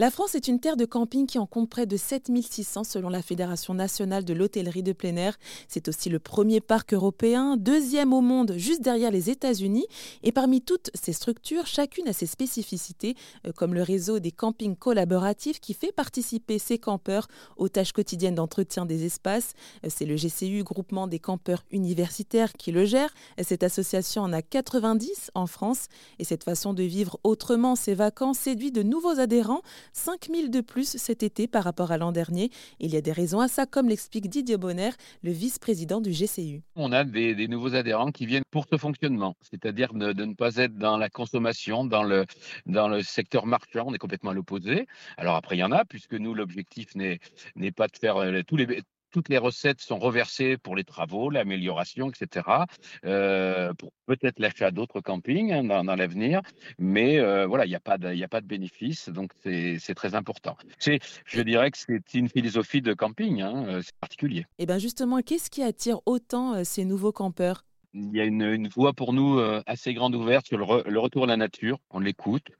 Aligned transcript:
La 0.00 0.12
France 0.12 0.36
est 0.36 0.46
une 0.46 0.60
terre 0.60 0.76
de 0.76 0.84
camping 0.84 1.26
qui 1.26 1.40
en 1.40 1.46
compte 1.46 1.68
près 1.68 1.84
de 1.84 1.96
7600 1.96 2.84
selon 2.84 3.08
la 3.08 3.20
Fédération 3.20 3.74
nationale 3.74 4.24
de 4.24 4.32
l'hôtellerie 4.32 4.84
de 4.84 4.92
plein 4.92 5.16
air. 5.16 5.36
C'est 5.66 5.88
aussi 5.88 6.08
le 6.08 6.20
premier 6.20 6.60
parc 6.60 6.94
européen, 6.94 7.56
deuxième 7.56 8.12
au 8.12 8.20
monde 8.20 8.54
juste 8.56 8.80
derrière 8.80 9.10
les 9.10 9.28
États-Unis. 9.28 9.86
Et 10.22 10.30
parmi 10.30 10.62
toutes 10.62 10.92
ces 10.94 11.12
structures, 11.12 11.66
chacune 11.66 12.06
a 12.06 12.12
ses 12.12 12.26
spécificités, 12.26 13.16
euh, 13.44 13.50
comme 13.50 13.74
le 13.74 13.82
réseau 13.82 14.20
des 14.20 14.30
campings 14.30 14.76
collaboratifs 14.76 15.58
qui 15.58 15.74
fait 15.74 15.90
participer 15.90 16.60
ces 16.60 16.78
campeurs 16.78 17.26
aux 17.56 17.68
tâches 17.68 17.92
quotidiennes 17.92 18.36
d'entretien 18.36 18.86
des 18.86 19.04
espaces. 19.04 19.54
Euh, 19.84 19.88
c'est 19.90 20.06
le 20.06 20.14
GCU, 20.14 20.62
groupement 20.62 21.08
des 21.08 21.18
campeurs 21.18 21.64
universitaires, 21.72 22.52
qui 22.52 22.70
le 22.70 22.84
gère. 22.84 23.12
Cette 23.42 23.64
association 23.64 24.22
en 24.22 24.32
a 24.32 24.42
90 24.42 25.32
en 25.34 25.48
France. 25.48 25.88
Et 26.20 26.24
cette 26.24 26.44
façon 26.44 26.72
de 26.72 26.84
vivre 26.84 27.18
autrement 27.24 27.74
ses 27.74 27.94
vacances 27.94 28.38
séduit 28.38 28.70
de 28.70 28.84
nouveaux 28.84 29.18
adhérents. 29.18 29.62
5000 29.98 30.50
de 30.50 30.60
plus 30.60 30.96
cet 30.96 31.22
été 31.22 31.46
par 31.48 31.64
rapport 31.64 31.90
à 31.90 31.98
l'an 31.98 32.12
dernier. 32.12 32.50
Il 32.78 32.90
y 32.90 32.96
a 32.96 33.00
des 33.00 33.12
raisons 33.12 33.40
à 33.40 33.48
ça, 33.48 33.66
comme 33.66 33.88
l'explique 33.88 34.28
Didier 34.28 34.56
Bonner, 34.56 34.90
le 35.22 35.32
vice-président 35.32 36.00
du 36.00 36.10
GCU. 36.10 36.62
On 36.76 36.92
a 36.92 37.04
des, 37.04 37.48
nouveaux 37.48 37.74
adhérents 37.74 38.12
qui 38.12 38.24
viennent 38.24 38.44
pour 38.50 38.66
ce 38.70 38.78
fonctionnement, 38.78 39.36
c'est-à-dire 39.42 39.92
de, 39.92 40.12
ne 40.12 40.34
pas 40.34 40.56
être 40.56 40.76
dans 40.78 40.96
la 40.96 41.08
consommation, 41.08 41.84
dans 41.84 42.04
le, 42.04 42.26
dans 42.66 42.88
le 42.88 43.02
secteur 43.02 43.46
marchand, 43.46 43.84
on 43.86 43.94
est 43.94 43.98
complètement 43.98 44.30
à 44.30 44.34
l'opposé. 44.34 44.86
Alors 45.16 45.34
après, 45.34 45.56
il 45.56 45.60
y 45.60 45.64
en 45.64 45.72
a, 45.72 45.84
puisque 45.84 46.14
nous, 46.14 46.34
l'objectif 46.34 46.94
n'est 46.94 47.72
pas 47.72 47.88
de 47.88 47.96
faire 47.96 48.16
euh, 48.18 48.42
tous 48.46 48.56
les, 48.56 48.82
toutes 49.10 49.28
les 49.28 49.38
recettes 49.38 49.80
sont 49.80 49.98
reversées 49.98 50.56
pour 50.56 50.76
les 50.76 50.84
travaux, 50.84 51.30
l'amélioration, 51.30 52.10
etc., 52.10 52.46
euh, 53.04 53.72
pour 53.74 53.92
peut-être 54.06 54.38
l'achat 54.38 54.70
d'autres 54.70 55.00
campings 55.00 55.52
hein, 55.52 55.64
dans, 55.64 55.96
l'avenir. 55.96 56.40
Mais 56.78 57.18
euh, 57.18 57.46
voilà, 57.46 57.66
il 57.66 57.70
n'y 57.70 57.74
a, 57.74 57.80
pas 57.80 57.98
de, 57.98 58.22
a 58.22 58.28
pas 58.28 58.40
de 58.40 58.46
bénéfice, 58.46 59.08
donc 59.08 59.32
c'est 59.42 59.94
très 59.94 60.14
important. 60.14 60.56
Je 60.80 61.42
dirais 61.42 61.70
que 61.70 61.78
c'est 61.78 62.14
une 62.14 62.28
philosophie 62.28 62.82
de 62.82 62.94
camping, 62.94 63.40
hein, 63.40 63.64
euh, 63.68 63.82
c'est 63.82 63.96
particulier. 63.96 64.46
Et 64.58 64.66
bien 64.66 64.78
justement, 64.78 65.20
qu'est-ce 65.22 65.50
qui 65.50 65.62
attire 65.62 66.00
autant 66.06 66.64
ces 66.64 66.84
nouveaux 66.84 67.12
campeurs? 67.12 67.64
Il 67.94 68.14
y 68.14 68.20
a 68.20 68.24
une, 68.24 68.68
voie 68.68 68.92
pour 68.92 69.12
nous 69.12 69.38
euh, 69.38 69.62
assez 69.66 69.94
grande 69.94 70.14
ouverte 70.14 70.46
sur 70.46 70.58
le, 70.58 70.98
retour 70.98 71.24
à 71.24 71.26
la 71.26 71.36
nature. 71.36 71.78
On 71.90 72.00
l'écoute 72.00 72.50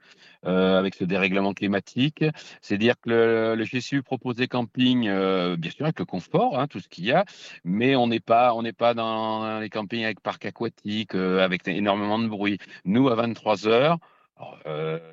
euh, 0.45 0.77
avec 0.77 0.95
ce 0.95 1.03
dérèglement 1.03 1.53
climatique. 1.53 2.23
C'est 2.61 2.77
dire 2.77 2.95
que 2.99 3.55
le, 3.55 3.63
GCU 3.63 4.01
propose 4.01 4.35
des 4.35 4.47
campings, 4.47 5.07
euh, 5.07 5.55
bien 5.55 5.71
sûr 5.71 5.85
avec 5.85 5.99
le 5.99 6.05
confort, 6.05 6.59
hein, 6.59 6.67
tout 6.67 6.79
ce 6.79 6.89
qu'il 6.89 7.05
y 7.05 7.11
a, 7.11 7.25
mais 7.63 7.95
on 7.95 8.07
n'est 8.07 8.19
pas, 8.19 8.53
on 8.53 8.63
n'est 8.63 8.73
pas 8.73 8.93
dans 8.93 9.59
les 9.59 9.69
campings 9.69 10.03
avec 10.03 10.19
parc 10.21 10.45
aquatique, 10.45 11.15
avec 11.15 11.67
énormément 11.67 12.19
de 12.19 12.27
bruit. 12.27 12.57
Nous, 12.85 13.09
à 13.09 13.15
23 13.15 13.67
heures, 13.67 13.93
euh, 13.93 13.97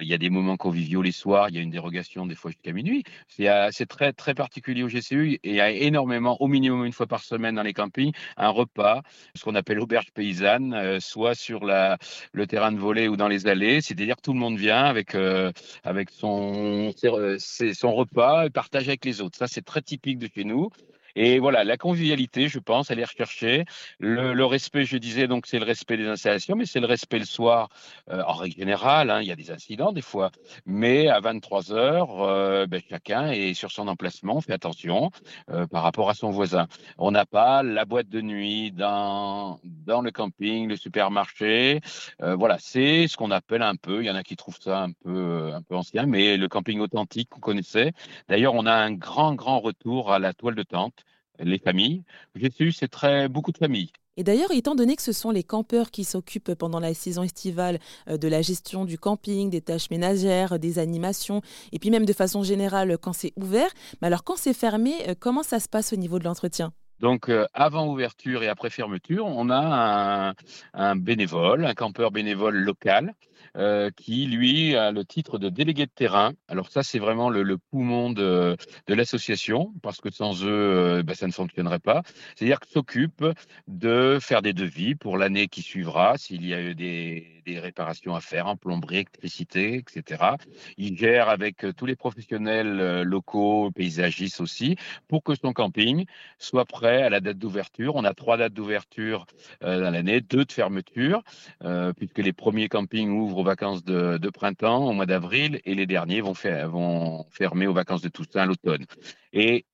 il 0.01 0.07
y 0.07 0.15
a 0.15 0.19
des 0.19 0.31
moments 0.31 0.57
conviviaux 0.57 1.03
les 1.03 1.13
soirs, 1.13 1.49
il 1.49 1.57
y 1.57 1.59
a 1.59 1.63
une 1.63 1.71
dérogation 1.71 2.27
des 2.27 2.35
fois 2.35 2.51
jusqu'à 2.51 2.73
minuit. 2.73 3.05
C'est 3.29 3.87
très, 3.89 4.13
très 4.13 4.35
particulier 4.35 4.83
au 4.83 4.89
GCU 4.89 5.35
et 5.35 5.41
il 5.45 5.55
y 5.55 5.61
a 5.61 5.71
énormément, 5.71 6.41
au 6.41 6.49
minimum 6.49 6.85
une 6.85 6.93
fois 6.93 7.07
par 7.07 7.23
semaine 7.25 7.55
dans 7.55 7.63
les 7.63 7.73
campings, 7.73 8.13
un 8.37 8.51
repas, 8.51 9.03
ce 9.35 9.45
qu'on 9.45 9.55
appelle 9.55 9.81
auberge 9.81 10.13
paysanne, 10.13 10.75
euh, 10.75 11.01
soit 11.01 11.35
sur 11.35 11.65
le 11.65 12.47
terrain 12.47 12.73
de 12.73 12.79
volée 12.79 13.09
ou 13.09 13.17
dans 13.17 13.29
les 13.29 13.47
allées. 13.47 13.81
C'est-à-dire 13.81 14.17
que 14.17 14.23
tout 14.23 14.33
le 14.33 14.39
monde 14.39 14.59
vient 14.59 14.85
avec, 14.85 15.15
euh, 15.15 15.53
avec 15.85 16.11
son, 16.11 16.93
son 16.95 17.95
repas 17.95 18.47
et 18.47 18.51
partage 18.51 18.89
avec 18.89 19.05
les 19.05 19.21
autres. 19.21 19.37
Ça, 19.37 19.47
c'est 19.47 19.65
très 19.65 19.83
typique 19.83 20.19
de 20.19 20.29
chez 20.33 20.45
nous. 20.45 20.71
Et 21.17 21.39
voilà, 21.39 21.65
la 21.65 21.79
convivialité, 21.79 22.47
je 22.47 22.59
pense, 22.59 22.91
elle 22.91 23.01
est 23.01 23.05
recherchée. 23.05 23.65
Le, 23.99 24.45
respect, 24.45 24.85
je 24.85 24.99
disais, 24.99 25.27
donc 25.27 25.47
c'est 25.47 25.59
le 25.59 25.65
respect 25.65 25.97
des 25.97 26.07
installations, 26.07 26.57
mais 26.57 26.67
c'est 26.67 26.79
le 26.79 26.87
respect 26.87 27.19
le 27.19 27.25
soir, 27.25 27.71
euh, 28.11 28.23
en 28.27 28.35
règle 28.35 28.57
générale. 28.57 29.11
Hein, 29.11 29.23
il 29.23 29.29
y 29.29 29.33
a 29.33 29.37
des 29.37 29.51
incidents 29.51 29.93
des 29.93 30.03
fois, 30.03 30.31
mais 30.67 31.09
à 31.09 31.21
23 31.21 31.73
heures, 31.73 32.23
euh, 32.23 32.67
ben, 32.67 32.83
chacun 32.91 33.31
est 33.31 33.55
sur 33.55 33.73
son 33.73 33.89
emplacement, 33.89 34.43
fait 34.43 34.53
attention 34.53 35.11
euh, 35.51 35.67
par 35.67 35.83
rapport 35.83 36.11
à 36.11 36.15
son 36.15 36.31
voisin. 36.31 36.67
On 36.99 37.11
n'a 37.13 37.25
pas 37.25 37.63
la 37.63 37.87
boîte 37.87 38.11
de 38.11 38.21
nuit 38.21 38.71
dans 38.73 39.59
dans 39.65 40.03
le 40.03 40.11
camping, 40.11 40.69
le 40.69 40.77
supermarché. 40.77 41.81
voilà, 42.21 42.59
c'est 42.59 43.09
ce 43.09 43.17
qu'on 43.17 43.31
appelle 43.31 43.63
un 43.63 43.77
peu. 43.77 44.03
Il 44.03 44.07
y 44.07 44.11
en 44.11 44.17
a 44.17 44.23
qui 44.23 44.37
trouvent 44.37 44.61
ça 44.61 44.83
un 44.83 44.93
peu 44.93 45.53
un 45.55 45.63
peu 45.63 45.77
ancien, 45.77 46.05
mais 46.05 46.37
le 46.37 46.49
camping 46.49 46.81
authentique 46.81 47.31
qu'on 47.31 47.41
connaissait. 47.41 47.93
D'ailleurs, 48.29 48.55
on 48.55 48.67
a 48.67 48.75
un 48.75 48.93
grand 48.93 49.35
grand 49.35 49.61
retour 49.61 50.13
à 50.13 50.19
la 50.19 50.35
toile 50.35 50.55
de 50.55 50.63
tente 50.63 51.06
les 51.41 51.59
familles. 51.59 52.03
J'ai 52.35 52.51
su, 52.51 52.73
c'est 52.73 52.89
très 52.89 53.29
beaucoup 53.29 53.53
de 53.53 53.59
familles. 53.59 53.93
Et 54.17 54.25
d'ailleurs, 54.25 54.51
étant 54.51 54.75
donné 54.75 54.97
que 54.97 55.03
ce 55.03 55.13
sont 55.13 55.31
les 55.31 55.43
campeurs 55.43 55.91
qui 55.91 56.05
s'occupent 56.05 56.55
pendant 56.55 56.81
la 56.81 56.95
saison 56.95 57.23
estivale 57.23 57.79
euh, 58.09 58.17
de 58.17 58.29
la 58.29 58.41
gestion 58.41 58.85
du 58.85 58.99
camping, 58.99 59.51
des 59.51 59.61
tâches 59.61 59.91
ménagères, 59.91 60.59
des 60.59 60.79
animations, 60.79 61.43
et 61.73 61.79
puis 61.79 61.91
même 61.91 62.07
de 62.07 62.13
façon 62.13 62.43
générale 62.43 62.97
quand 62.99 63.13
c'est 63.13 63.33
ouvert, 63.37 63.71
mais 64.01 64.07
alors 64.07 64.25
quand 64.25 64.37
c'est 64.37 64.55
fermé, 64.55 64.95
euh, 65.09 65.15
comment 65.19 65.43
ça 65.43 65.61
se 65.61 65.69
passe 65.69 65.93
au 65.93 65.97
niveau 65.97 66.19
de 66.19 66.25
l'entretien? 66.25 66.73
Donc, 67.01 67.29
euh, 67.29 67.47
avant 67.53 67.87
ouverture 67.89 68.43
et 68.43 68.49
après 68.49 68.71
fermeture, 68.71 69.27
on 69.27 69.51
a 69.51 70.35
un, 70.73 70.97
bénévole, 70.97 71.67
un 71.67 71.75
campeur 71.75 72.11
bénévole 72.11 72.57
local, 72.57 73.15
euh, 73.57 73.91
qui, 73.97 74.27
lui, 74.27 74.75
a 74.77 74.93
le 74.93 75.05
titre 75.05 75.39
de 75.39 75.49
délégué 75.51 75.87
de 75.87 75.91
terrain. 75.95 76.33
Alors 76.49 76.71
ça, 76.71 76.83
c'est 76.83 76.99
vraiment 76.99 77.29
le, 77.29 77.59
poumon 77.71 78.11
de, 78.11 78.57
l'association, 78.89 79.75
parce 79.83 80.01
que 80.01 80.11
sans 80.11 80.43
eux, 80.45 80.49
euh, 80.49 81.03
ben, 81.03 81.15
ça 81.15 81.27
ne 81.27 81.33
fonctionnerait 81.33 81.81
pas. 81.81 82.03
C'est-à-dire 82.35 82.61
qu'il 82.61 82.73
s'occupe 82.73 83.25
de 83.69 84.19
faire 84.21 84.41
des 84.41 84.55
devis 84.55 84.95
pour 84.95 85.19
l'année 85.19 85.49
qui 85.49 85.63
suivra, 85.63 86.17
s'il 86.17 86.47
y 86.47 86.55
a 86.55 86.61
eu 86.63 86.75
des, 86.75 87.36
réparations 87.59 88.15
à 88.15 88.21
faire 88.21 88.47
en 88.47 88.57
plomberie, 88.57 88.97
électricité, 88.97 89.77
etc. 89.77 90.37
Il 90.77 90.97
gère 90.97 91.29
avec 91.29 91.65
tous 91.77 91.87
les 91.87 91.97
professionnels 91.97 93.03
locaux, 93.03 93.71
paysagistes 93.71 94.41
aussi, 94.41 94.77
pour 95.09 95.23
que 95.23 95.35
son 95.35 95.53
camping 95.53 96.07
soit 96.39 96.65
prêt 96.65 97.03
à 97.03 97.11
la 97.11 97.21
date 97.21 97.39
d'ouverture. 97.39 97.97
On 97.97 98.05
a 98.05 98.15
trois 98.15 98.37
dates 98.37 98.53
d'ouverture 98.53 99.27
euh, 99.63 99.81
dans 99.81 99.91
l'année, 99.91 100.21
deux 100.21 100.45
de 100.45 100.53
fermeture, 100.53 101.23
euh, 101.63 101.93
puisque 101.93 102.19
les 102.19 102.33
premiers 102.33 102.69
campings 102.69 103.11
ouvrent 103.11 103.39
aux 103.39 103.45
vacances 103.45 103.85
de, 103.85 104.31
printemps 104.31 104.89
au 104.89 104.93
mois 104.93 105.07
d'avril 105.07 105.61
et 105.65 105.75
les 105.75 105.87
derniers 105.87 106.21
vont, 106.21 106.35
vont 106.67 107.25
fermer 107.31 107.67
aux 107.67 107.73
vacances 107.73 108.03
de 108.03 108.09
Toussaint 108.09 108.43
à 108.43 108.47
l'automne. 108.47 108.85
Et 109.33 109.65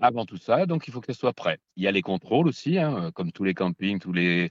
avant 0.00 0.24
tout 0.24 0.36
ça, 0.36 0.66
donc 0.66 0.88
il 0.88 0.92
faut 0.92 1.00
que 1.00 1.12
ça 1.12 1.18
soit 1.18 1.32
prêt. 1.32 1.58
Il 1.76 1.82
y 1.82 1.88
a 1.88 1.90
les 1.90 2.02
contrôles 2.02 2.48
aussi, 2.48 2.78
hein, 2.78 3.10
comme 3.14 3.32
tous 3.32 3.44
les 3.44 3.54
campings, 3.54 3.98
tous 3.98 4.12
les 4.12 4.50